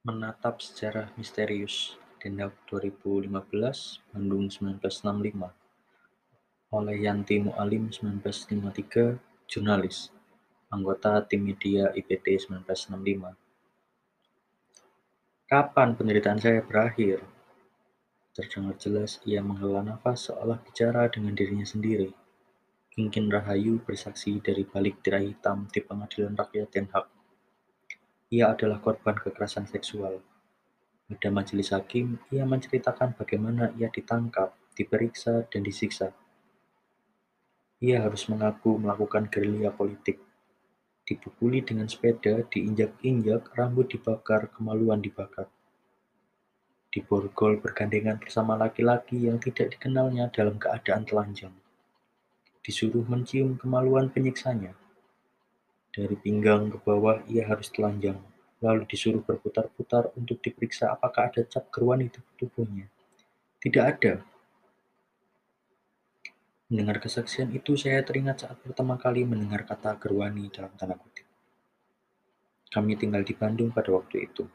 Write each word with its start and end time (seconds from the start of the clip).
Menatap 0.00 0.64
Sejarah 0.64 1.12
Misterius, 1.20 2.00
Denhak 2.16 2.56
2015, 2.72 3.36
Bandung 4.08 4.48
1965, 4.48 5.52
oleh 6.72 6.96
Yanti 7.04 7.36
Mualim 7.36 7.92
1953, 7.92 9.20
jurnalis, 9.44 10.08
anggota 10.72 11.20
tim 11.28 11.44
media 11.44 11.92
IPT 11.92 12.48
1965. 12.48 13.36
Kapan 15.44 15.92
penderitaan 15.92 16.40
saya 16.40 16.64
berakhir? 16.64 17.20
Terdengar 18.32 18.80
jelas 18.80 19.20
ia 19.28 19.44
menghela 19.44 19.84
nafas 19.84 20.32
seolah 20.32 20.64
bicara 20.64 21.12
dengan 21.12 21.36
dirinya 21.36 21.68
sendiri. 21.68 22.08
Kingkin 22.88 23.28
Rahayu 23.28 23.84
bersaksi 23.84 24.40
dari 24.40 24.64
balik 24.64 25.04
tirai 25.04 25.36
hitam 25.36 25.68
di 25.68 25.84
pengadilan 25.84 26.32
rakyat 26.40 26.72
Den 26.72 26.88
Haag. 26.88 27.19
Ia 28.30 28.54
adalah 28.54 28.78
korban 28.78 29.18
kekerasan 29.18 29.66
seksual. 29.66 30.22
Pada 31.10 31.28
majelis 31.34 31.74
hakim, 31.74 32.22
ia 32.30 32.46
menceritakan 32.46 33.18
bagaimana 33.18 33.74
ia 33.74 33.90
ditangkap, 33.90 34.54
diperiksa, 34.78 35.50
dan 35.50 35.66
disiksa. 35.66 36.14
Ia 37.82 37.98
harus 38.06 38.30
mengaku 38.30 38.78
melakukan 38.78 39.26
gerilya 39.26 39.74
politik. 39.74 40.22
Dipukuli 41.02 41.66
dengan 41.66 41.90
sepeda, 41.90 42.46
diinjak-injak, 42.46 43.50
rambut 43.58 43.90
dibakar, 43.90 44.46
kemaluan 44.54 45.02
dibakar. 45.02 45.50
Diborgol 46.94 47.58
bergandengan 47.58 48.22
bersama 48.22 48.54
laki-laki 48.54 49.26
yang 49.26 49.42
tidak 49.42 49.74
dikenalnya 49.74 50.30
dalam 50.30 50.54
keadaan 50.54 51.02
telanjang. 51.02 51.54
Disuruh 52.62 53.02
mencium 53.10 53.58
kemaluan 53.58 54.06
penyiksanya. 54.06 54.78
Dari 55.90 56.14
pinggang 56.14 56.70
ke 56.70 56.78
bawah 56.78 57.18
ia 57.26 57.42
harus 57.50 57.66
telanjang, 57.74 58.22
lalu 58.60 58.84
disuruh 58.84 59.24
berputar-putar 59.24 60.12
untuk 60.20 60.40
diperiksa 60.44 60.92
apakah 60.92 61.32
ada 61.32 61.42
cap 61.48 61.72
keruan 61.72 62.04
di 62.04 62.12
tubuhnya. 62.36 62.86
Tidak 63.60 63.84
ada. 63.84 64.20
Mendengar 66.70 67.02
kesaksian 67.02 67.50
itu, 67.50 67.74
saya 67.74 68.04
teringat 68.04 68.46
saat 68.46 68.60
pertama 68.62 68.94
kali 68.94 69.26
mendengar 69.26 69.66
kata 69.66 69.98
gerwani 69.98 70.52
dalam 70.52 70.70
tanda 70.78 70.94
kutip. 70.94 71.26
Kami 72.70 72.94
tinggal 72.94 73.26
di 73.26 73.34
Bandung 73.34 73.74
pada 73.74 73.90
waktu 73.90 74.30
itu. 74.30 74.46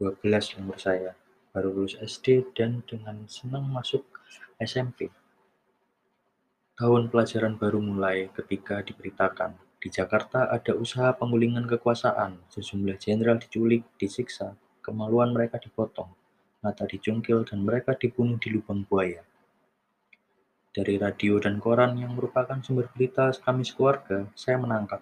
12 0.00 0.24
umur 0.62 0.80
saya, 0.80 1.12
baru 1.52 1.76
lulus 1.76 2.00
SD 2.00 2.56
dan 2.56 2.80
dengan 2.88 3.28
senang 3.28 3.68
masuk 3.68 4.08
SMP. 4.56 5.12
Tahun 6.76 7.12
pelajaran 7.12 7.60
baru 7.60 7.84
mulai 7.84 8.32
ketika 8.32 8.80
diberitakan 8.80 9.65
di 9.76 9.92
Jakarta 9.92 10.48
ada 10.48 10.72
usaha 10.72 11.12
penggulingan 11.12 11.68
kekuasaan, 11.68 12.48
sejumlah 12.48 12.96
jenderal 12.96 13.36
diculik, 13.36 13.84
disiksa, 14.00 14.56
kemaluan 14.80 15.36
mereka 15.36 15.60
dipotong, 15.60 16.08
mata 16.64 16.88
dicungkil, 16.88 17.44
dan 17.44 17.60
mereka 17.60 17.92
dibunuh 17.92 18.40
di 18.40 18.56
lubang 18.56 18.88
buaya. 18.88 19.20
Dari 20.72 20.96
radio 21.00 21.40
dan 21.40 21.60
koran 21.60 21.96
yang 21.96 22.16
merupakan 22.16 22.60
sumber 22.60 22.88
berita 22.92 23.32
kami 23.32 23.64
sekeluarga, 23.64 24.28
saya 24.36 24.60
menangkap. 24.60 25.00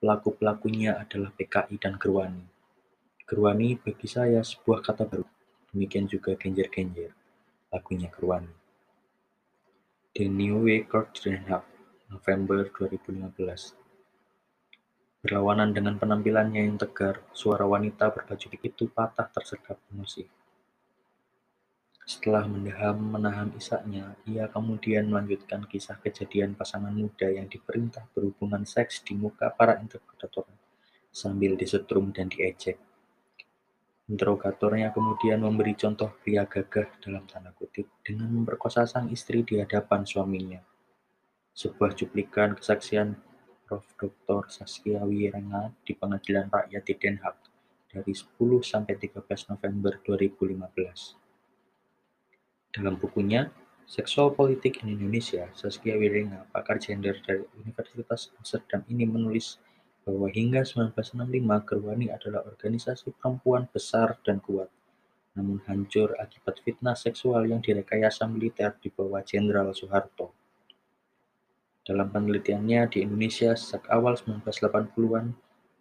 Pelaku-pelakunya 0.00 0.96
adalah 0.96 1.32
PKI 1.36 1.76
dan 1.76 1.96
Gerwani. 2.00 2.44
Gerwani 3.28 3.80
bagi 3.80 4.08
saya 4.08 4.40
sebuah 4.40 4.80
kata 4.80 5.08
baru. 5.08 5.28
Demikian 5.72 6.08
juga 6.08 6.36
genjer-genjer, 6.36 7.12
lagunya 7.68 8.08
Gerwani. 8.12 8.52
The 10.16 10.26
New 10.26 10.68
Way 10.68 10.88
Den 11.20 11.48
Haag, 11.48 11.64
November 12.12 12.68
2015. 12.74 13.79
Berlawanan 15.20 15.76
dengan 15.76 16.00
penampilannya 16.00 16.64
yang 16.64 16.80
tegar, 16.80 17.20
suara 17.36 17.68
wanita 17.68 18.08
berbaju 18.08 18.56
itu 18.56 18.88
patah 18.88 19.28
tersergap 19.28 19.76
emosi. 19.92 20.24
Setelah 22.08 22.48
mendaham 22.48 22.96
menahan 23.14 23.52
isaknya, 23.52 24.16
ia 24.24 24.48
kemudian 24.48 25.12
melanjutkan 25.12 25.68
kisah 25.68 26.00
kejadian 26.00 26.56
pasangan 26.56 26.90
muda 26.90 27.28
yang 27.28 27.46
diperintah 27.46 28.08
berhubungan 28.16 28.64
seks 28.64 29.04
di 29.04 29.12
muka 29.12 29.52
para 29.52 29.76
interrogator, 29.78 30.48
sambil 31.12 31.54
disetrum 31.54 32.10
dan 32.16 32.32
diejek. 32.32 32.80
Interrogatornya 34.10 34.90
kemudian 34.90 35.38
memberi 35.38 35.78
contoh 35.78 36.10
pria 36.18 36.42
gagah 36.42 36.98
dalam 36.98 37.30
tanda 37.30 37.54
kutip 37.54 37.86
dengan 38.02 38.26
memperkosa 38.26 38.82
sang 38.82 39.06
istri 39.12 39.46
di 39.46 39.62
hadapan 39.62 40.02
suaminya. 40.02 40.58
Sebuah 41.54 41.94
cuplikan 41.94 42.58
kesaksian 42.58 43.29
Prof. 43.70 43.86
Dr. 43.94 44.50
Saskia 44.50 44.98
Wirenga 45.06 45.70
di 45.86 45.94
Pengadilan 45.94 46.50
Rakyat 46.50 46.82
di 46.82 46.94
Den 46.98 47.22
Haag 47.22 47.38
dari 47.86 48.10
10 48.10 48.34
sampai 48.66 48.98
13 48.98 49.54
November 49.54 49.94
2015. 50.02 52.74
Dalam 52.74 52.98
bukunya 52.98 53.46
Seksual 53.86 54.34
Politik 54.34 54.82
in 54.82 54.98
Indonesia, 54.98 55.46
Saskia 55.54 55.94
Wirenga, 55.94 56.50
pakar 56.50 56.82
gender 56.82 57.14
dari 57.22 57.46
Universitas 57.62 58.34
Amsterdam 58.42 58.82
ini 58.90 59.06
menulis 59.06 59.62
bahwa 60.02 60.26
hingga 60.26 60.66
1965 60.66 61.30
Gerwani 61.62 62.10
adalah 62.10 62.42
organisasi 62.50 63.14
perempuan 63.22 63.70
besar 63.70 64.18
dan 64.26 64.42
kuat, 64.42 64.66
namun 65.38 65.62
hancur 65.70 66.18
akibat 66.18 66.58
fitnah 66.66 66.98
seksual 66.98 67.46
yang 67.46 67.62
direkayasa 67.62 68.26
militer 68.26 68.74
di 68.82 68.90
bawah 68.90 69.22
Jenderal 69.22 69.70
Soeharto. 69.70 70.39
Dalam 71.80 72.12
penelitiannya 72.12 72.92
di 72.92 72.98
Indonesia 73.02 73.56
sejak 73.56 73.88
awal 73.88 74.14
1980-an, 74.20 75.32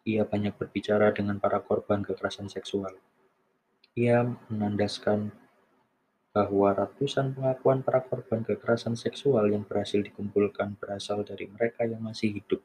ia 0.08 0.24
banyak 0.24 0.56
berbicara 0.56 1.12
dengan 1.12 1.38
para 1.38 1.60
korban 1.60 2.02
kekerasan 2.02 2.48
seksual. 2.48 2.96
Ia 4.00 4.24
menandaskan 4.48 5.32
bahwa 6.30 6.72
ratusan 6.72 7.36
pengakuan 7.36 7.82
para 7.84 8.00
korban 8.06 8.46
kekerasan 8.46 8.96
seksual 8.96 9.50
yang 9.52 9.66
berhasil 9.66 10.00
dikumpulkan 10.00 10.78
berasal 10.78 11.26
dari 11.26 11.50
mereka 11.52 11.84
yang 11.84 12.00
masih 12.00 12.32
hidup. 12.32 12.62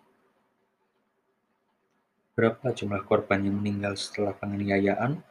Berapa 2.35 2.75
jumlah 2.75 3.07
korban 3.07 3.47
yang 3.47 3.63
meninggal 3.63 3.95
setelah 3.95 4.35
penganiayaan? 4.35 5.23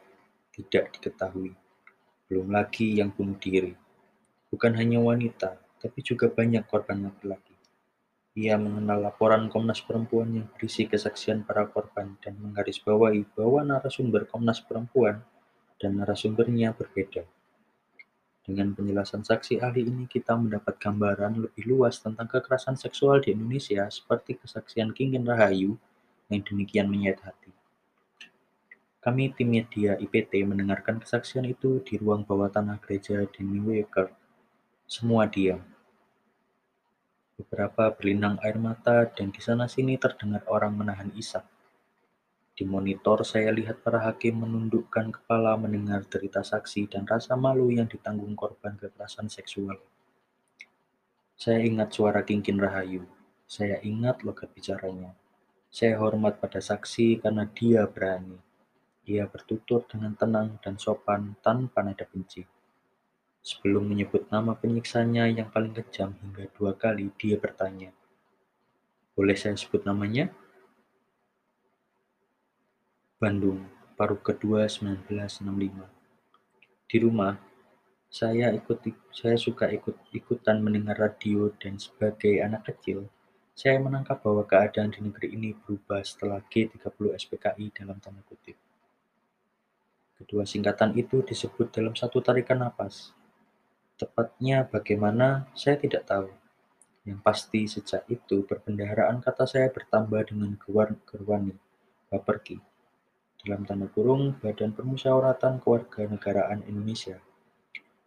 Tidak 0.56 0.96
diketahui. 0.98 1.52
Belum 2.32 2.48
lagi 2.48 2.96
yang 2.96 3.12
bunuh 3.12 3.36
diri. 3.36 3.76
Bukan 4.48 4.72
hanya 4.80 5.04
wanita, 5.04 5.60
tapi 5.84 6.00
juga 6.00 6.32
banyak 6.32 6.64
korban 6.64 7.04
laki-laki. 7.04 7.43
Ia 8.34 8.58
mengenal 8.58 8.98
laporan 8.98 9.46
Komnas 9.46 9.78
Perempuan 9.78 10.26
yang 10.34 10.50
berisi 10.50 10.90
kesaksian 10.90 11.46
para 11.46 11.70
korban 11.70 12.18
dan 12.18 12.34
menggarisbawahi 12.42 13.30
bahwa 13.30 13.62
narasumber 13.62 14.26
Komnas 14.26 14.58
Perempuan 14.58 15.22
dan 15.78 16.02
narasumbernya 16.02 16.74
berbeda. 16.74 17.22
Dengan 18.44 18.74
penjelasan 18.74 19.22
saksi 19.22 19.62
ahli 19.62 19.86
ini 19.86 20.10
kita 20.10 20.34
mendapat 20.34 20.76
gambaran 20.82 21.46
lebih 21.46 21.64
luas 21.64 22.02
tentang 22.02 22.26
kekerasan 22.26 22.74
seksual 22.74 23.22
di 23.22 23.32
Indonesia 23.32 23.86
seperti 23.86 24.36
kesaksian 24.36 24.90
Kingin 24.90 25.22
Rahayu 25.22 25.78
yang 26.26 26.42
demikian 26.42 26.90
menyayat 26.90 27.22
hati. 27.22 27.54
Kami 28.98 29.30
tim 29.30 29.54
media 29.54 29.94
IPT 29.94 30.42
mendengarkan 30.42 30.98
kesaksian 30.98 31.46
itu 31.46 31.80
di 31.86 32.02
ruang 32.02 32.26
bawah 32.26 32.50
tanah 32.50 32.82
gereja 32.82 33.22
di 33.30 33.46
New 33.46 33.70
York. 33.70 34.10
Semua 34.90 35.30
diam. 35.30 35.73
Beberapa 37.34 37.90
berlinang 37.90 38.38
air 38.46 38.62
mata 38.62 39.10
dan 39.10 39.34
di 39.34 39.42
sana-sini 39.42 39.98
terdengar 39.98 40.46
orang 40.46 40.78
menahan 40.78 41.10
isak. 41.18 41.42
Di 42.54 42.62
monitor 42.62 43.26
saya 43.26 43.50
lihat 43.50 43.82
para 43.82 43.98
hakim 43.98 44.46
menundukkan 44.46 45.10
kepala 45.10 45.58
mendengar 45.58 46.06
cerita 46.06 46.46
saksi 46.46 46.86
dan 46.86 47.02
rasa 47.02 47.34
malu 47.34 47.74
yang 47.74 47.90
ditanggung 47.90 48.38
korban 48.38 48.78
kekerasan 48.78 49.26
seksual. 49.26 49.74
Saya 51.34 51.66
ingat 51.66 51.90
suara 51.90 52.22
Kingkin 52.22 52.54
Rahayu. 52.62 53.02
Saya 53.50 53.82
ingat 53.82 54.22
logat 54.22 54.54
bicaranya. 54.54 55.18
Saya 55.66 55.98
hormat 55.98 56.38
pada 56.38 56.62
saksi 56.62 57.18
karena 57.18 57.50
dia 57.50 57.90
berani. 57.90 58.38
Ia 59.10 59.26
bertutur 59.26 59.82
dengan 59.90 60.14
tenang 60.14 60.62
dan 60.62 60.78
sopan 60.78 61.34
tanpa 61.42 61.82
nada 61.82 62.06
benci. 62.06 62.46
Sebelum 63.44 63.84
menyebut 63.84 64.24
nama 64.32 64.56
penyiksanya 64.56 65.28
yang 65.28 65.52
paling 65.52 65.76
kejam 65.76 66.16
hingga 66.24 66.48
dua 66.56 66.72
kali, 66.72 67.12
dia 67.20 67.36
bertanya, 67.36 67.92
"Boleh 69.12 69.36
saya 69.36 69.52
sebut 69.52 69.84
namanya?" 69.84 70.32
Bandung, 73.20 73.68
paruh 74.00 74.16
kedua 74.16 74.64
1965. 74.64 75.84
Di 76.88 76.96
rumah, 77.04 77.36
saya 78.08 78.48
ikut 78.48 78.80
saya 79.12 79.36
suka 79.36 79.68
ikut-ikutan 79.68 80.64
mendengar 80.64 80.96
radio 80.96 81.52
dan 81.60 81.76
sebagai 81.76 82.40
anak 82.40 82.64
kecil, 82.72 83.12
saya 83.52 83.76
menangkap 83.76 84.24
bahwa 84.24 84.46
keadaan 84.48 84.88
di 84.88 85.04
negeri 85.04 85.36
ini 85.36 85.50
berubah 85.52 86.00
setelah 86.00 86.40
G30 86.48 87.12
SPKI 87.12 87.76
dalam 87.76 88.00
tanda 88.00 88.24
kutip. 88.24 88.56
Kedua 90.16 90.48
singkatan 90.48 90.96
itu 90.96 91.20
disebut 91.20 91.74
dalam 91.74 91.92
satu 91.92 92.24
tarikan 92.24 92.62
napas. 92.62 93.12
Tepatnya 94.04 94.68
bagaimana, 94.68 95.48
saya 95.56 95.80
tidak 95.80 96.04
tahu. 96.04 96.28
Yang 97.08 97.20
pasti 97.24 97.60
sejak 97.64 98.04
itu 98.12 98.44
perbendaharaan 98.44 99.24
kata 99.24 99.48
saya 99.48 99.72
bertambah 99.72 100.28
dengan 100.28 100.60
gerwani, 100.60 101.56
baperki 102.12 102.60
dalam 103.44 103.68
tanda 103.68 103.92
kurung 103.92 104.40
Badan 104.40 104.72
Permusyawaratan 104.72 105.60
Kewarganegaraan 105.60 106.64
Indonesia, 106.64 107.20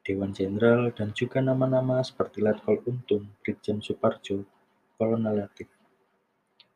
Dewan 0.01 0.33
Jenderal, 0.33 0.89
dan 0.97 1.13
juga 1.13 1.45
nama-nama 1.45 2.01
seperti 2.01 2.41
Letkol 2.41 2.81
Untung, 2.89 3.37
Brigjen 3.45 3.77
Suparjo, 3.77 4.41
Kolonel 4.97 5.45
Latif. 5.45 5.69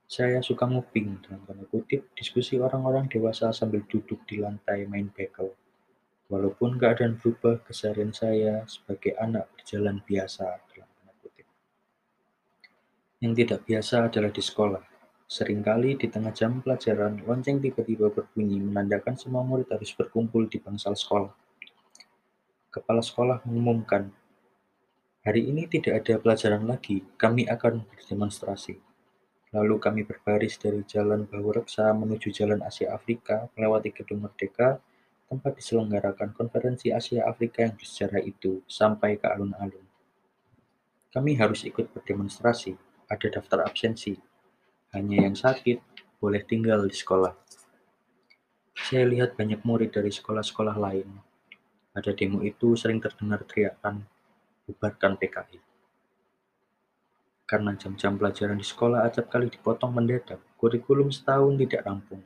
Saya 0.05 0.45
suka 0.45 0.69
nguping, 0.69 1.25
dalam 1.25 1.41
tanda 1.49 1.65
kutip, 1.65 2.13
diskusi 2.13 2.61
orang-orang 2.61 3.09
dewasa 3.09 3.49
sambil 3.49 3.81
duduk 3.89 4.21
di 4.29 4.37
lantai 4.37 4.85
main 4.85 5.09
bekel. 5.09 5.57
Walaupun 6.31 6.79
keadaan 6.79 7.19
berubah, 7.19 7.59
keseharian 7.67 8.15
saya 8.15 8.63
sebagai 8.63 9.19
anak 9.19 9.51
berjalan 9.51 9.99
biasa, 9.99 10.63
dalam 10.71 10.87
tanda 10.87 11.11
kutip. 11.19 11.43
Yang 13.19 13.33
tidak 13.43 13.59
biasa 13.67 13.95
adalah 14.07 14.31
di 14.31 14.39
sekolah. 14.39 14.83
Seringkali 15.27 15.99
di 15.99 16.07
tengah 16.07 16.31
jam 16.31 16.63
pelajaran, 16.63 17.19
lonceng 17.27 17.59
tiba-tiba 17.59 18.07
berbunyi 18.07 18.63
menandakan 18.63 19.19
semua 19.19 19.43
murid 19.43 19.67
harus 19.75 19.91
berkumpul 19.91 20.47
di 20.47 20.63
bangsal 20.63 20.95
sekolah. 20.95 21.35
Kepala 22.71 23.03
sekolah 23.03 23.43
mengumumkan, 23.43 24.07
hari 25.27 25.51
ini 25.51 25.67
tidak 25.67 26.07
ada 26.07 26.15
pelajaran 26.15 26.63
lagi, 26.63 27.03
kami 27.19 27.43
akan 27.51 27.83
berdemonstrasi. 27.91 28.79
Lalu 29.51 29.75
kami 29.83 30.01
berbaris 30.07 30.55
dari 30.55 30.87
Jalan 30.87 31.27
Bahu 31.27 31.59
Reksa 31.59 31.91
menuju 31.91 32.31
Jalan 32.31 32.63
Asia 32.63 32.95
Afrika 32.95 33.51
melewati 33.59 33.91
Gedung 33.91 34.23
Merdeka, 34.23 34.79
tempat 35.31 35.55
diselenggarakan 35.55 36.35
konferensi 36.35 36.91
Asia 36.91 37.23
Afrika 37.23 37.63
yang 37.63 37.79
bersejarah 37.79 38.19
itu, 38.19 38.59
sampai 38.67 39.15
ke 39.15 39.31
alun-alun. 39.31 39.87
Kami 41.15 41.39
harus 41.39 41.63
ikut 41.63 41.87
berdemonstrasi, 41.95 42.75
ada 43.07 43.27
daftar 43.31 43.63
absensi, 43.63 44.19
hanya 44.91 45.23
yang 45.23 45.39
sakit 45.39 45.79
boleh 46.19 46.43
tinggal 46.43 46.83
di 46.83 46.91
sekolah. 46.91 47.31
Saya 48.75 49.07
lihat 49.07 49.39
banyak 49.39 49.63
murid 49.63 49.95
dari 49.95 50.11
sekolah-sekolah 50.11 50.75
lain. 50.75 51.07
Pada 51.95 52.11
demo 52.11 52.43
itu 52.43 52.75
sering 52.75 52.99
terdengar 52.99 53.43
teriakan, 53.47 54.03
bubarkan 54.67 55.15
PKI. 55.15 55.59
Karena 57.47 57.75
jam-jam 57.75 58.15
pelajaran 58.15 58.59
di 58.59 58.67
sekolah 58.67 59.03
acap 59.07 59.27
kali 59.27 59.51
dipotong 59.51 59.91
mendadak, 59.91 60.39
kurikulum 60.55 61.11
setahun 61.11 61.59
tidak 61.59 61.83
rampung. 61.83 62.23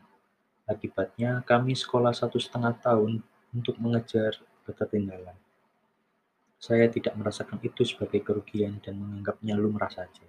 Akibatnya 0.65 1.45
kami 1.45 1.77
sekolah 1.77 2.09
satu 2.09 2.41
setengah 2.41 2.73
tahun 2.81 3.21
untuk 3.53 3.77
mengejar 3.77 4.41
ketertinggalan. 4.65 5.37
Saya 6.57 6.89
tidak 6.89 7.13
merasakan 7.13 7.61
itu 7.61 7.85
sebagai 7.85 8.25
kerugian 8.25 8.81
dan 8.81 8.97
menganggapnya 8.97 9.53
lumrah 9.53 9.93
saja. 9.93 10.25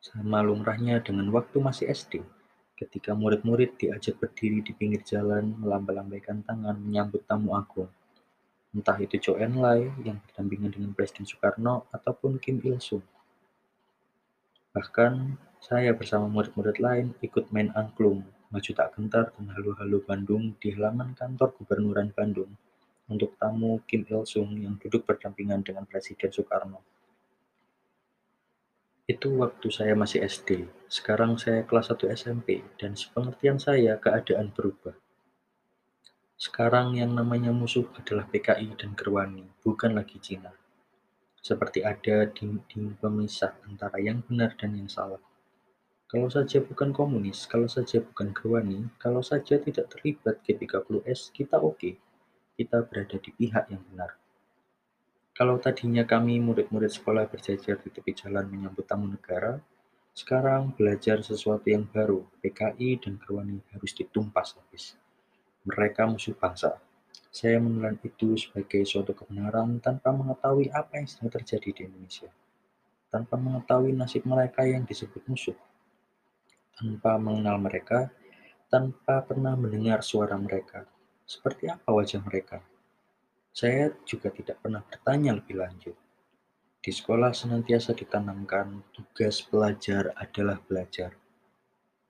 Sama 0.00 0.40
lumrahnya 0.40 1.04
dengan 1.04 1.28
waktu 1.28 1.60
masih 1.60 1.92
SD, 1.92 2.24
ketika 2.80 3.12
murid-murid 3.12 3.76
diajak 3.76 4.16
berdiri 4.16 4.64
di 4.64 4.72
pinggir 4.72 5.04
jalan 5.04 5.54
melambai-lambaikan 5.60 6.42
tangan 6.48 6.80
menyambut 6.80 7.22
tamu 7.28 7.54
agung. 7.54 7.92
Entah 8.74 8.98
itu 8.98 9.20
Chou 9.22 9.36
Enlai 9.38 9.86
yang 10.02 10.18
berdampingan 10.24 10.74
dengan 10.74 10.90
Presiden 10.96 11.28
Soekarno 11.28 11.86
ataupun 11.94 12.42
Kim 12.42 12.58
Il-sung. 12.64 13.06
Bahkan 14.74 15.12
saya 15.64 15.96
bersama 15.96 16.28
murid-murid 16.28 16.76
lain 16.76 17.16
ikut 17.24 17.48
main 17.48 17.72
angklung, 17.72 18.20
maju 18.52 18.70
tak 18.76 18.92
gentar 19.00 19.32
dan 19.32 19.48
halo-halo 19.48 19.96
Bandung 20.04 20.52
di 20.60 20.76
halaman 20.76 21.16
kantor 21.16 21.56
Gubernuran 21.56 22.12
Bandung 22.12 22.52
untuk 23.08 23.32
tamu 23.40 23.80
Kim 23.88 24.04
Il-sung 24.04 24.60
yang 24.60 24.76
duduk 24.76 25.08
berdampingan 25.08 25.64
dengan 25.64 25.88
Presiden 25.88 26.28
Soekarno. 26.28 26.84
Itu 29.08 29.40
waktu 29.40 29.72
saya 29.72 29.96
masih 29.96 30.28
SD, 30.28 30.68
sekarang 30.84 31.40
saya 31.40 31.64
kelas 31.64 31.88
1 31.96 32.12
SMP, 32.12 32.60
dan 32.76 32.92
sepengertian 32.92 33.56
saya 33.56 33.96
keadaan 33.96 34.52
berubah. 34.52 34.92
Sekarang 36.36 36.92
yang 36.92 37.16
namanya 37.16 37.56
musuh 37.56 37.88
adalah 37.96 38.28
PKI 38.28 38.76
dan 38.76 38.92
Gerwani, 38.92 39.48
bukan 39.64 39.96
lagi 39.96 40.20
Cina. 40.20 40.52
Seperti 41.40 41.80
ada 41.80 42.28
dinding 42.28 43.00
pemisah 43.00 43.56
antara 43.64 43.96
yang 43.96 44.20
benar 44.28 44.52
dan 44.60 44.76
yang 44.76 44.92
salah. 44.92 45.24
Kalau 46.14 46.30
saja 46.30 46.62
bukan 46.62 46.94
komunis, 46.94 47.42
kalau 47.50 47.66
saja 47.66 47.98
bukan 47.98 48.30
Gerwani, 48.30 48.86
kalau 49.02 49.18
saja 49.18 49.58
tidak 49.58 49.90
terlibat 49.90 50.38
G30S, 50.46 51.34
kita 51.34 51.58
oke. 51.58 51.98
Kita 52.54 52.86
berada 52.86 53.18
di 53.18 53.34
pihak 53.34 53.66
yang 53.66 53.82
benar. 53.90 54.14
Kalau 55.34 55.58
tadinya 55.58 56.06
kami 56.06 56.38
murid-murid 56.38 56.94
sekolah 56.94 57.26
berjajar 57.26 57.82
di 57.82 57.90
tepi 57.90 58.14
jalan 58.14 58.46
menyambut 58.46 58.86
tamu 58.86 59.10
negara, 59.10 59.58
sekarang 60.14 60.70
belajar 60.78 61.18
sesuatu 61.18 61.66
yang 61.66 61.82
baru, 61.90 62.22
PKI 62.38 63.02
dan 63.02 63.18
Gerwani 63.18 63.58
harus 63.74 63.90
ditumpas 63.90 64.54
habis. 64.54 64.94
Mereka 65.66 66.06
musuh 66.06 66.38
bangsa. 66.38 66.78
Saya 67.34 67.58
menelan 67.58 67.98
itu 68.06 68.38
sebagai 68.38 68.86
suatu 68.86 69.18
kebenaran 69.18 69.82
tanpa 69.82 70.14
mengetahui 70.14 70.70
apa 70.70 70.94
yang 70.94 71.10
sedang 71.10 71.34
terjadi 71.34 71.74
di 71.74 71.80
Indonesia. 71.90 72.30
Tanpa 73.10 73.34
mengetahui 73.34 73.90
nasib 73.90 74.22
mereka 74.22 74.62
yang 74.62 74.86
disebut 74.86 75.26
musuh. 75.26 75.73
Tanpa 76.74 77.14
mengenal 77.22 77.62
mereka, 77.62 78.10
tanpa 78.66 79.22
pernah 79.22 79.54
mendengar 79.54 80.02
suara 80.02 80.34
mereka. 80.34 80.82
Seperti 81.22 81.70
apa 81.70 81.94
wajah 81.94 82.18
mereka? 82.26 82.58
Saya 83.54 83.94
juga 84.02 84.34
tidak 84.34 84.58
pernah 84.58 84.82
bertanya 84.82 85.38
lebih 85.38 85.54
lanjut. 85.62 85.94
Di 86.82 86.90
sekolah 86.90 87.30
senantiasa 87.30 87.94
ditanamkan 87.94 88.82
tugas 88.90 89.40
pelajar 89.46 90.10
adalah 90.18 90.58
belajar. 90.58 91.14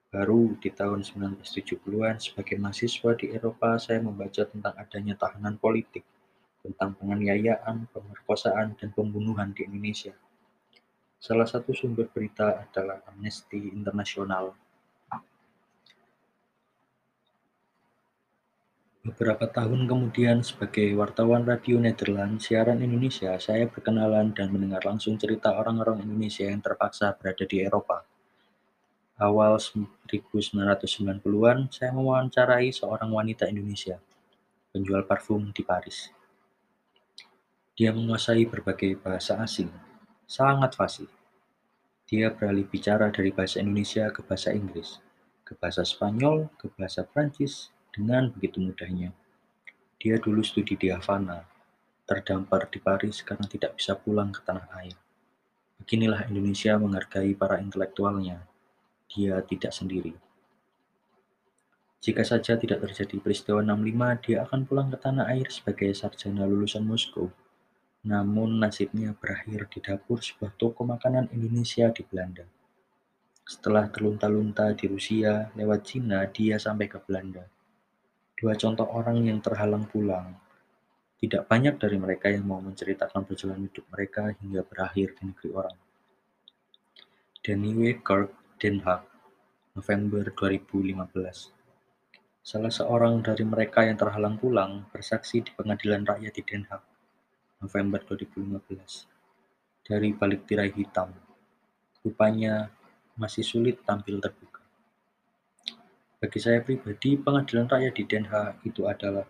Baru 0.09 0.57
di 0.57 0.73
tahun 0.73 1.05
1970-an 1.05 2.19
sebagai 2.19 2.57
mahasiswa 2.57 3.13
di 3.21 3.35
Eropa 3.37 3.77
saya 3.77 4.01
membaca 4.01 4.43
tentang 4.49 4.75
adanya 4.81 5.15
tahanan 5.21 5.61
politik, 5.61 6.03
tentang 6.65 6.97
penganiayaan, 6.97 7.93
pemerkosaan, 7.93 8.75
dan 8.81 8.89
pembunuhan 8.97 9.53
di 9.53 9.69
Indonesia. 9.69 10.17
Salah 11.19 11.49
satu 11.49 11.75
sumber 11.75 12.07
berita 12.11 12.63
adalah 12.63 13.03
Amnesty 13.11 13.73
International 13.73 14.55
Beberapa 19.05 19.45
tahun 19.45 19.85
kemudian, 19.85 20.41
sebagai 20.41 20.89
wartawan 20.97 21.45
radio 21.45 21.77
Nederland 21.77 22.41
siaran 22.41 22.81
Indonesia, 22.81 23.37
saya 23.37 23.69
berkenalan 23.69 24.33
dan 24.33 24.49
mendengar 24.49 24.81
langsung 24.81 25.21
cerita 25.21 25.53
orang-orang 25.53 26.09
Indonesia 26.09 26.49
yang 26.49 26.65
terpaksa 26.65 27.13
berada 27.13 27.45
di 27.45 27.61
Eropa. 27.61 28.01
Awal 29.21 29.61
1990-an, 29.61 31.69
saya 31.69 31.93
mewawancarai 31.93 32.73
seorang 32.73 33.13
wanita 33.13 33.45
Indonesia, 33.45 34.01
penjual 34.73 35.05
parfum 35.05 35.53
di 35.53 35.61
Paris. 35.61 36.09
Dia 37.77 37.93
menguasai 37.93 38.49
berbagai 38.49 39.05
bahasa 39.05 39.37
asing, 39.37 39.69
sangat 40.25 40.77
fasih. 40.77 41.11
Dia 42.05 42.33
beralih 42.33 42.69
bicara 42.69 43.09
dari 43.09 43.33
bahasa 43.33 43.65
Indonesia 43.65 44.13
ke 44.13 44.21
bahasa 44.21 44.53
Inggris, 44.53 45.01
ke 45.45 45.57
bahasa 45.57 45.85
Spanyol, 45.85 46.53
ke 46.61 46.69
bahasa 46.77 47.05
Prancis, 47.05 47.73
dengan 47.95 48.29
begitu 48.29 48.61
mudahnya. 48.61 49.15
Dia 49.97 50.21
dulu 50.21 50.45
studi 50.45 50.77
di 50.77 50.93
Havana, 50.93 51.49
terdampar 52.05 52.69
di 52.69 52.77
Paris 52.83 53.25
karena 53.25 53.49
tidak 53.49 53.81
bisa 53.81 53.97
pulang 53.97 54.29
ke 54.35 54.45
tanah 54.45 54.69
air. 54.85 54.97
Beginilah 55.81 56.29
Indonesia 56.29 56.77
menghargai 56.77 57.33
para 57.37 57.57
intelektualnya. 57.61 58.45
Dia 59.09 59.41
tidak 59.45 59.73
sendiri. 59.73 60.13
Jika 62.05 62.21
saja 62.21 62.61
tidak 62.61 62.85
terjadi 62.85 63.17
peristiwa 63.17 63.65
65, 63.65 64.29
dia 64.29 64.45
akan 64.45 64.61
pulang 64.69 64.93
ke 64.93 65.01
tanah 65.01 65.25
air 65.33 65.49
sebagai 65.49 65.89
sarjana 65.97 66.45
lulusan 66.45 66.85
Moskow. 66.85 67.33
Namun 68.05 68.61
nasibnya 68.61 69.17
berakhir 69.17 69.65
di 69.73 69.81
dapur 69.81 70.21
sebuah 70.21 70.53
toko 70.61 70.85
makanan 70.85 71.33
Indonesia 71.33 71.89
di 71.89 72.05
Belanda. 72.05 72.45
Setelah 73.45 73.89
terlunta-lunta 73.89 74.73
di 74.77 74.89
Rusia, 74.89 75.49
lewat 75.57 75.81
Cina, 75.89 76.25
dia 76.29 76.61
sampai 76.61 76.89
ke 76.89 77.01
Belanda. 77.01 77.49
Dua 78.37 78.53
contoh 78.61 78.85
orang 78.89 79.25
yang 79.25 79.41
terhalang 79.41 79.89
pulang. 79.89 80.37
Tidak 81.17 81.49
banyak 81.49 81.81
dari 81.81 81.97
mereka 81.97 82.29
yang 82.29 82.45
mau 82.45 82.61
menceritakan 82.61 83.25
perjalanan 83.25 83.73
hidup 83.73 83.89
mereka 83.89 84.37
hingga 84.37 84.61
berakhir 84.61 85.17
di 85.17 85.23
negeri 85.33 85.49
orang. 85.57 85.77
Danny 87.41 87.73
Kirk, 88.01 88.33
Den 88.61 88.81
Haag, 88.85 89.05
November 89.77 90.29
2015. 90.33 91.53
Salah 92.45 92.73
seorang 92.73 93.25
dari 93.25 93.45
mereka 93.45 93.85
yang 93.85 93.97
terhalang 93.97 94.37
pulang 94.37 94.89
bersaksi 94.93 95.41
di 95.41 95.53
pengadilan 95.53 96.05
rakyat 96.05 96.33
di 96.33 96.43
Den 96.45 96.65
Haag, 96.69 96.94
November 97.63 98.03
2015. 98.03 99.07
Dari 99.85 100.11
balik 100.17 100.49
tirai 100.49 100.73
hitam, 100.73 101.13
rupanya 102.01 102.73
masih 103.15 103.45
sulit 103.45 103.85
tampil 103.85 104.19
terbuka. 104.19 104.65
Bagi 106.19 106.41
saya 106.41 106.65
pribadi, 106.65 107.21
pengadilan 107.21 107.69
rakyat 107.69 107.95
di 107.95 108.05
Den 108.09 108.27
Haag 108.33 108.65
itu 108.65 108.89
adalah 108.89 109.29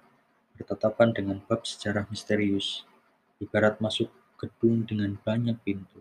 bertetapan 0.54 1.11
dengan 1.11 1.43
bab 1.43 1.66
sejarah 1.66 2.07
misterius, 2.07 2.87
ibarat 3.43 3.83
masuk 3.83 4.09
gedung 4.38 4.87
dengan 4.87 5.19
banyak 5.19 5.59
pintu. 5.66 5.99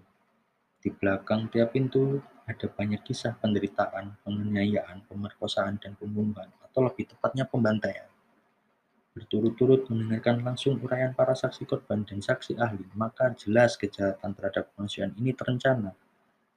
Di 0.78 0.94
belakang 0.94 1.50
tiap 1.50 1.74
pintu 1.74 2.22
ada 2.46 2.68
banyak 2.70 3.02
kisah 3.02 3.34
penderitaan, 3.42 4.22
penganiayaan, 4.22 5.10
pemerkosaan, 5.10 5.82
dan 5.82 5.98
pembunuhan, 5.98 6.54
atau 6.62 6.86
lebih 6.86 7.10
tepatnya 7.10 7.50
pembantaian. 7.50 8.13
Berturut-turut 9.14 9.86
mendengarkan 9.94 10.42
langsung 10.42 10.82
uraian 10.82 11.14
para 11.14 11.38
saksi 11.38 11.70
korban 11.70 12.02
dan 12.02 12.18
saksi 12.18 12.58
ahli, 12.58 12.82
maka 12.98 13.30
jelas 13.38 13.78
kejahatan 13.78 14.34
terhadap 14.34 14.74
kemanusiaan 14.74 15.14
ini 15.22 15.38
terencana, 15.38 15.94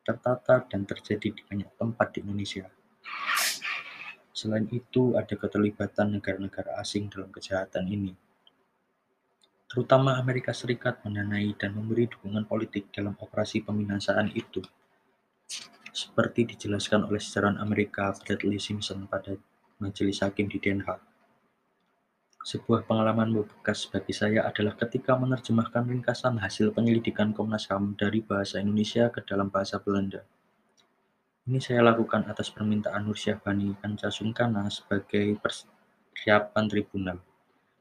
tertata, 0.00 0.64
dan 0.64 0.88
terjadi 0.88 1.36
di 1.36 1.42
banyak 1.44 1.68
tempat 1.76 2.16
di 2.16 2.24
Indonesia. 2.24 2.64
Selain 4.32 4.64
itu, 4.72 5.12
ada 5.20 5.36
keterlibatan 5.36 6.16
negara-negara 6.16 6.80
asing 6.80 7.12
dalam 7.12 7.28
kejahatan 7.28 7.92
ini, 7.92 8.16
terutama 9.68 10.16
Amerika 10.16 10.56
Serikat 10.56 11.04
mendanai 11.04 11.52
dan 11.60 11.76
memberi 11.76 12.08
dukungan 12.08 12.48
politik 12.48 12.88
dalam 12.88 13.12
operasi 13.20 13.60
peminasaan 13.60 14.32
itu 14.32 14.64
seperti 15.96 16.44
dijelaskan 16.44 17.08
oleh 17.08 17.16
sejarawan 17.16 17.56
Amerika 17.56 18.12
Bradley 18.12 18.60
Simpson 18.60 19.08
pada 19.08 19.32
majelis 19.80 20.20
hakim 20.20 20.44
di 20.44 20.60
Den 20.60 20.84
Haag. 20.84 21.15
Sebuah 22.46 22.86
pengalaman 22.86 23.42
bekas 23.42 23.90
bagi 23.90 24.14
saya 24.14 24.46
adalah 24.46 24.78
ketika 24.78 25.18
menerjemahkan 25.18 25.82
ringkasan 25.82 26.38
hasil 26.38 26.70
penyelidikan 26.70 27.34
Komnas 27.34 27.66
HAM 27.66 27.98
dari 27.98 28.22
bahasa 28.22 28.62
Indonesia 28.62 29.10
ke 29.10 29.18
dalam 29.26 29.50
bahasa 29.50 29.82
Belanda. 29.82 30.22
Ini 31.50 31.58
saya 31.58 31.82
lakukan 31.82 32.30
atas 32.30 32.54
permintaan 32.54 33.02
Nur 33.02 33.18
Syahbani 33.18 33.74
Kanca 33.82 34.14
Sungkana 34.14 34.70
sebagai 34.70 35.34
persiapan 35.42 36.70
tribunal. 36.70 37.18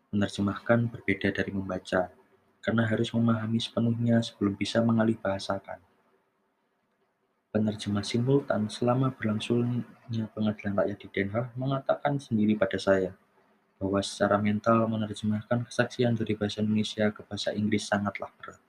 Menerjemahkan 0.10 0.90
berbeda 0.90 1.30
dari 1.30 1.54
membaca, 1.54 2.10
karena 2.58 2.90
harus 2.90 3.14
memahami 3.14 3.62
sepenuhnya 3.62 4.26
sebelum 4.26 4.58
bisa 4.58 4.82
mengalih 4.82 5.22
bahasakan. 5.22 5.78
Penerjemah 7.54 8.02
simultan 8.02 8.66
selama 8.66 9.14
berlangsungnya 9.14 10.26
pengadilan 10.34 10.74
rakyat 10.74 10.98
di 10.98 11.08
Den 11.14 11.30
Haag 11.38 11.54
mengatakan 11.54 12.18
sendiri 12.18 12.58
pada 12.58 12.82
saya 12.82 13.14
bahwa 13.76 14.00
secara 14.00 14.40
mental 14.40 14.88
menerjemahkan 14.88 15.68
kesaksian 15.68 16.16
dari 16.16 16.34
bahasa 16.36 16.64
Indonesia 16.64 17.12
ke 17.12 17.22
bahasa 17.28 17.52
Inggris 17.52 17.86
sangatlah 17.86 18.32
berat. 18.40 18.60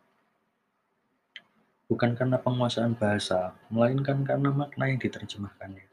Bukan 1.86 2.18
karena 2.18 2.42
penguasaan 2.42 2.98
bahasa, 2.98 3.54
melainkan 3.70 4.26
karena 4.26 4.50
makna 4.50 4.90
yang 4.90 4.98
diterjemahkannya. 4.98 5.86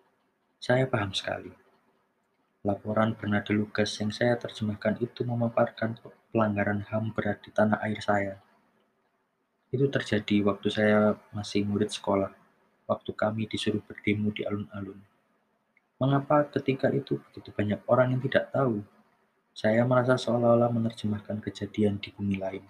Saya 0.57 0.89
paham 0.89 1.13
sekali. 1.13 1.53
Laporan 2.65 3.13
Bernardo 3.13 3.53
Lucas 3.53 3.93
yang 4.01 4.09
saya 4.09 4.39
terjemahkan 4.39 4.97
itu 5.03 5.21
memaparkan 5.21 5.99
pelanggaran 6.33 6.81
HAM 6.89 7.13
berat 7.13 7.43
di 7.45 7.53
tanah 7.53 7.77
air 7.85 8.01
saya. 8.01 8.41
Itu 9.69 9.85
terjadi 9.91 10.41
waktu 10.47 10.67
saya 10.73 11.13
masih 11.29 11.67
murid 11.67 11.93
sekolah 11.93 12.31
waktu 12.87 13.11
kami 13.15 13.47
disuruh 13.47 13.81
berdemo 13.83 14.31
di 14.31 14.43
alun-alun. 14.43 14.99
Mengapa 15.99 16.43
ketika 16.51 16.91
itu 16.91 17.19
begitu 17.19 17.49
banyak 17.55 17.79
orang 17.87 18.17
yang 18.17 18.21
tidak 18.23 18.51
tahu? 18.51 18.83
Saya 19.53 19.85
merasa 19.85 20.17
seolah-olah 20.17 20.73
menerjemahkan 20.73 21.37
kejadian 21.39 22.01
di 22.01 22.09
bumi 22.09 22.41
lain. 22.41 22.65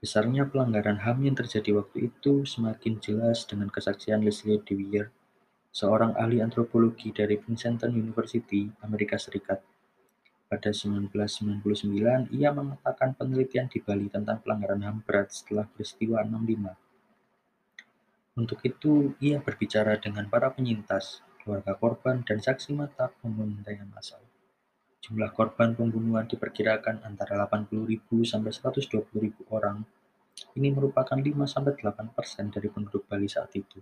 Besarnya 0.00 0.48
pelanggaran 0.48 1.04
HAM 1.04 1.28
yang 1.28 1.36
terjadi 1.36 1.76
waktu 1.76 2.08
itu 2.08 2.48
semakin 2.48 2.98
jelas 2.98 3.44
dengan 3.44 3.68
kesaksian 3.68 4.24
Leslie 4.24 4.58
Dewier, 4.64 5.12
seorang 5.68 6.16
ahli 6.16 6.40
antropologi 6.40 7.12
dari 7.12 7.36
Princeton 7.36 7.92
University, 7.92 8.66
Amerika 8.80 9.20
Serikat. 9.20 9.60
Pada 10.48 10.72
1999, 10.72 12.32
ia 12.32 12.50
mengatakan 12.50 13.12
penelitian 13.12 13.68
di 13.68 13.84
Bali 13.84 14.08
tentang 14.08 14.40
pelanggaran 14.40 14.80
HAM 14.80 15.04
berat 15.04 15.28
setelah 15.28 15.68
peristiwa 15.68 16.24
65 16.24 16.88
untuk 18.38 18.62
itu, 18.62 19.18
ia 19.18 19.42
berbicara 19.42 19.98
dengan 19.98 20.30
para 20.30 20.54
penyintas, 20.54 21.26
keluarga 21.42 21.74
korban, 21.74 22.22
dan 22.22 22.38
saksi 22.38 22.70
mata 22.70 23.10
pembantaian 23.18 23.90
massal. 23.90 24.22
Jumlah 24.98 25.30
korban 25.30 25.78
pembunuhan 25.78 26.26
diperkirakan 26.26 27.06
antara 27.06 27.46
80.000 27.46 28.02
sampai 28.26 28.50
120.000 28.50 29.46
orang. 29.54 29.86
Ini 30.58 30.74
merupakan 30.74 31.14
5-8 31.14 32.14
persen 32.14 32.50
dari 32.50 32.66
penduduk 32.66 33.06
Bali 33.06 33.30
saat 33.30 33.54
itu. 33.54 33.78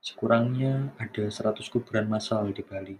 Sekurangnya 0.00 0.96
ada 0.96 1.28
100 1.28 1.60
kuburan 1.68 2.08
massal 2.08 2.48
di 2.56 2.64
Bali. 2.64 2.96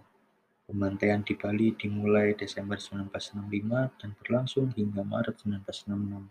Pembantaian 0.69 1.25
di 1.25 1.33
Bali 1.33 1.73
dimulai 1.73 2.37
Desember 2.37 2.77
1965 2.77 3.97
dan 3.97 4.13
berlangsung 4.21 4.69
hingga 4.77 5.01
Maret 5.01 5.41
1966. 5.41 6.29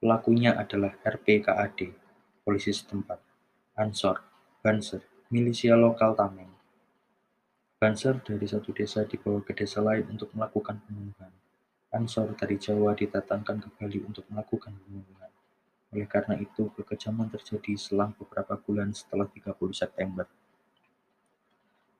Pelakunya 0.00 0.56
adalah 0.56 0.96
RPKAD, 1.04 1.92
polisi 2.40 2.72
setempat, 2.72 3.20
Ansor, 3.76 4.24
Banser, 4.64 5.04
milisia 5.28 5.76
lokal 5.76 6.16
Tameng. 6.16 6.53
Banser 7.84 8.16
dari 8.24 8.48
satu 8.48 8.72
desa 8.72 9.04
dibawa 9.04 9.44
ke 9.44 9.52
desa 9.52 9.84
lain 9.84 10.08
untuk 10.08 10.32
melakukan 10.32 10.80
pembunuhan. 10.88 11.28
Ansor 11.92 12.32
dari 12.32 12.56
Jawa 12.56 12.96
ditatangkan 12.96 13.60
ke 13.60 13.68
Bali 13.76 14.00
untuk 14.00 14.24
melakukan 14.32 14.72
pembunuhan. 14.72 15.28
Oleh 15.92 16.08
karena 16.08 16.40
itu, 16.40 16.72
kekejaman 16.72 17.28
terjadi 17.28 17.76
selang 17.76 18.16
beberapa 18.16 18.56
bulan 18.56 18.96
setelah 18.96 19.28
30 19.28 19.76
September. 19.76 20.24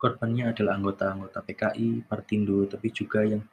Korbannya 0.01 0.57
adalah 0.57 0.81
anggota-anggota 0.81 1.45
PKI, 1.53 2.09
Partindo, 2.09 2.65
tapi 2.65 2.89
juga 2.89 3.21
yang 3.21 3.45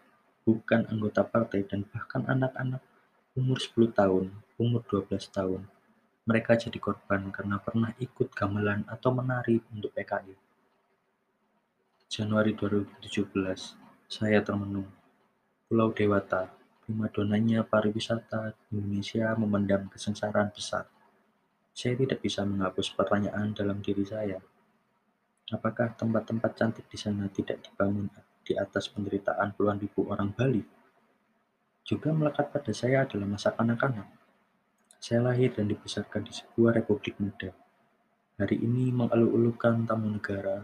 bukan 0.48 0.88
anggota 0.88 1.28
partai 1.28 1.68
dan 1.68 1.84
bahkan 1.84 2.24
anak-anak 2.32 2.80
umur 3.36 3.60
10 3.60 3.92
tahun, 3.92 4.32
umur 4.56 4.80
12 4.88 5.28
tahun, 5.28 5.68
mereka 6.24 6.56
jadi 6.56 6.80
korban 6.80 7.28
karena 7.28 7.60
pernah 7.60 7.92
ikut 8.00 8.32
gamelan 8.32 8.88
atau 8.88 9.12
menari 9.12 9.60
untuk 9.76 9.92
PKI. 9.92 10.51
Januari 12.12 12.52
2017, 12.52 13.32
saya 14.12 14.44
termenung. 14.44 14.84
Pulau 15.64 15.96
Dewata, 15.96 16.52
primadonanya 16.84 17.64
pariwisata 17.64 18.52
Indonesia 18.68 19.32
memendam 19.40 19.88
kesengsaraan 19.88 20.52
besar. 20.52 20.92
Saya 21.72 21.96
tidak 21.96 22.20
bisa 22.20 22.44
menghapus 22.44 22.92
pertanyaan 22.92 23.56
dalam 23.56 23.80
diri 23.80 24.04
saya. 24.04 24.44
Apakah 25.56 25.96
tempat-tempat 25.96 26.52
cantik 26.52 26.92
di 26.92 27.00
sana 27.00 27.32
tidak 27.32 27.64
dibangun 27.64 28.12
di 28.44 28.60
atas 28.60 28.92
penderitaan 28.92 29.56
puluhan 29.56 29.80
ribu 29.80 30.12
orang 30.12 30.36
Bali? 30.36 30.68
Juga 31.88 32.12
melekat 32.12 32.52
pada 32.52 32.76
saya 32.76 33.08
adalah 33.08 33.40
masa 33.40 33.56
kanak-kanak 33.56 34.20
saya 35.02 35.18
lahir 35.18 35.50
dan 35.56 35.66
dibesarkan 35.66 36.28
di 36.28 36.30
sebuah 36.30 36.78
republik 36.78 37.18
muda. 37.18 37.50
Hari 38.38 38.54
ini 38.54 38.94
mengeluh-elukan 38.94 39.90
tamu 39.90 40.14
negara, 40.14 40.62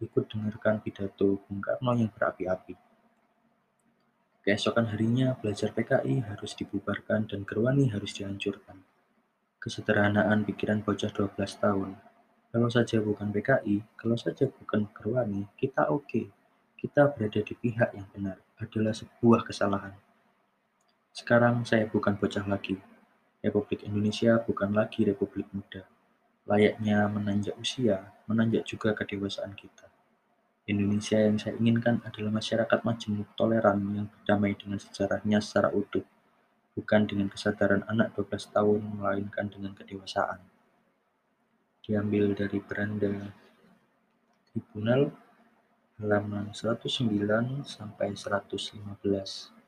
ikut 0.00 0.26
dengarkan 0.32 0.80
pidato 0.80 1.44
Bung 1.44 1.60
Karno 1.60 1.92
yang 1.94 2.08
berapi-api. 2.08 2.74
Keesokan 4.40 4.88
harinya, 4.88 5.36
belajar 5.36 5.76
PKI 5.76 6.24
harus 6.24 6.56
dibubarkan 6.56 7.28
dan 7.28 7.44
Gerwani 7.44 7.92
harus 7.92 8.16
dihancurkan. 8.16 8.80
Kesederhanaan 9.60 10.48
pikiran 10.48 10.80
bocah 10.80 11.12
12 11.12 11.36
tahun. 11.60 12.00
Kalau 12.48 12.68
saja 12.72 13.04
bukan 13.04 13.28
PKI, 13.28 13.84
kalau 14.00 14.16
saja 14.16 14.48
bukan 14.48 14.88
Gerwani, 14.96 15.44
kita 15.60 15.92
oke. 15.92 16.08
Okay. 16.08 16.26
Kita 16.80 17.12
berada 17.12 17.44
di 17.44 17.52
pihak 17.52 17.92
yang 17.92 18.08
benar 18.08 18.40
adalah 18.56 18.96
sebuah 18.96 19.44
kesalahan. 19.44 19.92
Sekarang 21.12 21.60
saya 21.68 21.84
bukan 21.84 22.16
bocah 22.16 22.48
lagi, 22.48 22.80
Republik 23.44 23.84
Indonesia 23.84 24.40
bukan 24.40 24.72
lagi 24.72 25.04
republik 25.04 25.44
muda. 25.52 25.84
Layaknya 26.48 27.04
menanjak 27.08 27.56
usia, 27.60 28.16
menanjak 28.24 28.64
juga 28.64 28.96
kedewasaan 28.96 29.52
kita. 29.52 29.89
Indonesia 30.70 31.18
yang 31.18 31.34
saya 31.34 31.58
inginkan 31.58 31.98
adalah 32.06 32.30
masyarakat 32.38 32.80
majemuk, 32.86 33.34
toleran, 33.34 33.82
yang 33.90 34.06
berdamai 34.06 34.54
dengan 34.54 34.78
sejarahnya 34.78 35.42
secara 35.42 35.74
utuh, 35.74 36.06
bukan 36.78 37.10
dengan 37.10 37.26
kesadaran 37.26 37.82
anak 37.90 38.14
12 38.14 38.54
tahun, 38.54 38.80
melainkan 38.94 39.50
dengan 39.50 39.74
kedewasaan. 39.74 40.38
Diambil 41.82 42.38
dari 42.38 42.62
beranda 42.62 43.34
Tribunal 44.50 45.10
halaman 45.98 46.54
109 46.54 47.66
sampai 47.66 48.14
115. 48.14 49.59